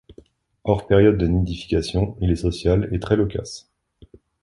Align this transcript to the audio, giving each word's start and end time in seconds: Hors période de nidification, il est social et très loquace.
Hors 0.63 0.87
période 0.87 1.19
de 1.19 1.27
nidification, 1.27 2.17
il 2.21 2.31
est 2.31 2.35
social 2.35 2.89
et 2.91 2.99
très 2.99 3.15
loquace. 3.15 3.69